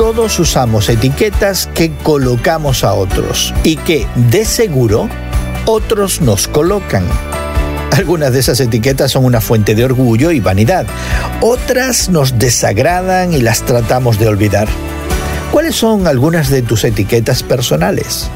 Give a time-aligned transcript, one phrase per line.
[0.00, 5.10] todos usamos etiquetas que colocamos a otros y que, de seguro,
[5.66, 7.04] otros nos colocan.
[7.92, 10.86] Algunas de esas etiquetas son una fuente de orgullo y vanidad.
[11.42, 14.68] Otras nos desagradan y las tratamos de olvidar.
[15.52, 18.30] ¿Cuáles son algunas de tus etiquetas personales?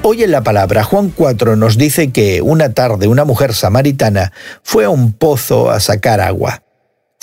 [0.00, 4.86] Hoy en la palabra Juan 4 nos dice que una tarde una mujer samaritana fue
[4.86, 6.62] a un pozo a sacar agua.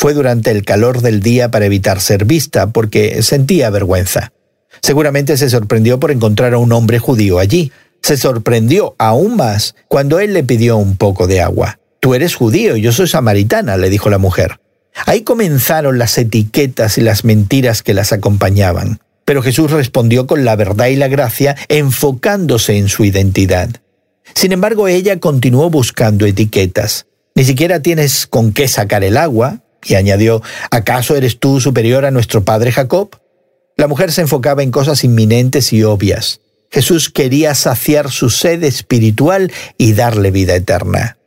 [0.02, 4.34] Fue durante el calor del día para evitar ser vista porque sentía vergüenza.
[4.82, 7.72] Seguramente se sorprendió por encontrar a un hombre judío allí.
[8.02, 11.78] Se sorprendió aún más cuando él le pidió un poco de agua.
[12.00, 14.60] Tú eres judío, yo soy samaritana, le dijo la mujer.
[15.06, 19.02] Ahí comenzaron las etiquetas y las mentiras que las acompañaban.
[19.24, 23.70] Pero Jesús respondió con la verdad y la gracia, enfocándose en su identidad.
[24.34, 27.06] Sin embargo, ella continuó buscando etiquetas.
[27.36, 32.12] Ni siquiera tienes con qué sacar el agua, y añadió, ¿acaso eres tú superior a
[32.12, 33.20] nuestro padre Jacob?
[33.78, 36.42] La mujer se enfocaba en cosas inminentes y obvias.
[36.70, 41.18] Jesús quería saciar su sed espiritual y darle vida eterna.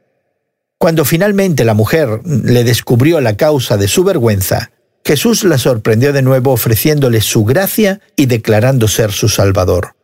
[0.79, 4.71] Cuando finalmente la mujer le descubrió la causa de su vergüenza,
[5.05, 9.97] Jesús la sorprendió de nuevo ofreciéndole su gracia y declarando ser su Salvador.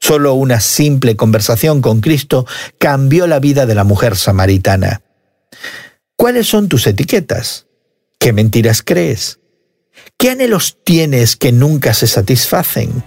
[0.00, 2.46] Solo una simple conversación con Cristo
[2.78, 5.02] cambió la vida de la mujer samaritana.
[6.16, 7.63] ¿Cuáles son tus etiquetas?
[8.24, 9.38] ¿Qué mentiras crees?
[10.16, 13.04] ¿Qué anhelos tienes que nunca se satisfacen?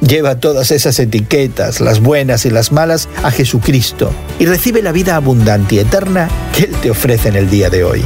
[0.00, 5.14] Lleva todas esas etiquetas, las buenas y las malas, a Jesucristo y recibe la vida
[5.14, 8.02] abundante y eterna que Él te ofrece en el día de hoy.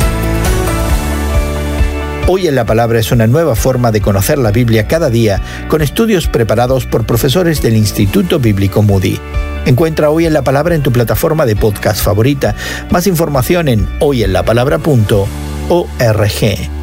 [2.28, 5.80] Hoy en la Palabra es una nueva forma de conocer la Biblia cada día con
[5.80, 9.18] estudios preparados por profesores del Instituto Bíblico Moody.
[9.64, 12.54] Encuentra Hoy en la Palabra en tu plataforma de podcast favorita.
[12.90, 16.79] Más información en hoyenlapalabra.org www.ecc.org.